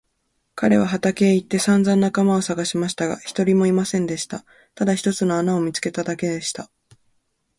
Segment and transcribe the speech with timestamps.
[0.55, 4.43] 彼は畑へ行ってさんざん仲間をさがしましたが、一人もいませんでした。
[4.73, 6.71] ただ一つの穴を見つけただけでした。